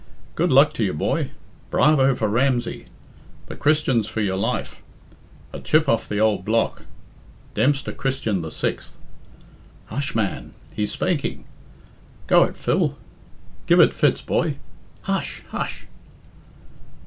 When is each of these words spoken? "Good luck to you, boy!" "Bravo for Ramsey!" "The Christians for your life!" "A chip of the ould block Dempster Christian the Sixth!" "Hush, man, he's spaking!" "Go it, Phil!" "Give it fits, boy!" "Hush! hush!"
"Good 0.33 0.49
luck 0.51 0.73
to 0.73 0.83
you, 0.83 0.93
boy!" 0.95 1.29
"Bravo 1.69 2.15
for 2.15 2.27
Ramsey!" 2.27 2.87
"The 3.45 3.55
Christians 3.55 4.07
for 4.07 4.19
your 4.19 4.35
life!" 4.35 4.81
"A 5.53 5.59
chip 5.59 5.87
of 5.87 6.07
the 6.09 6.19
ould 6.19 6.43
block 6.43 6.85
Dempster 7.53 7.91
Christian 7.91 8.41
the 8.41 8.49
Sixth!" 8.49 8.97
"Hush, 9.89 10.15
man, 10.15 10.55
he's 10.73 10.91
spaking!" 10.91 11.43
"Go 12.25 12.45
it, 12.45 12.57
Phil!" 12.57 12.97
"Give 13.67 13.79
it 13.79 13.93
fits, 13.93 14.23
boy!" 14.23 14.55
"Hush! 15.03 15.43
hush!" 15.49 15.85